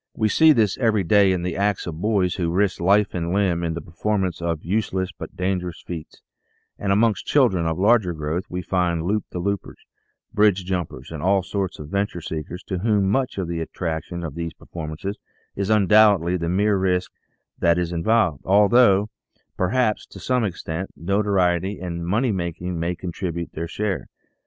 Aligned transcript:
We 0.15 0.29
see 0.29 0.51
this 0.51 0.79
every 0.79 1.03
day 1.03 1.31
in 1.31 1.43
the 1.43 1.55
acts 1.55 1.85
of 1.85 2.01
boys 2.01 2.33
who 2.33 2.49
risk 2.49 2.79
life 2.79 3.13
and 3.13 3.31
limb 3.31 3.63
in 3.63 3.75
the 3.75 3.81
performance 3.81 4.41
of 4.41 4.65
useless 4.65 5.11
but 5.15 5.35
dangerous 5.35 5.83
feats, 5.85 6.23
and 6.79 6.91
amongst 6.91 7.27
children 7.27 7.67
of 7.67 7.77
larger 7.77 8.11
growth 8.13 8.45
we 8.49 8.63
find 8.63 9.03
loop 9.03 9.25
the 9.29 9.37
loopers, 9.37 9.77
bridge 10.33 10.65
jumpers, 10.65 11.11
and 11.11 11.21
all 11.21 11.43
sorts 11.43 11.77
of 11.77 11.89
venture 11.89 12.19
seekers 12.19 12.63
to 12.63 12.79
whom 12.79 13.11
much 13.11 13.37
of 13.37 13.47
the 13.47 13.61
attraction 13.61 14.23
of 14.23 14.33
these 14.33 14.53
performances 14.53 15.19
is 15.55 15.69
undoubtedly 15.69 16.35
the 16.35 16.49
mere 16.49 16.77
risk 16.77 17.11
that 17.59 17.77
is 17.77 17.91
involved, 17.91 18.41
although, 18.43 19.07
perhaps, 19.55 20.07
to 20.07 20.19
some 20.19 20.43
extent, 20.43 20.89
notoriety 20.97 21.77
and 21.79 22.07
money 22.07 22.31
making 22.31 22.79
may 22.79 22.95
contribute 22.95 23.51
their 23.53 23.67
share. 23.67 24.07